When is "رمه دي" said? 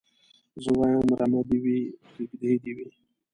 1.19-1.57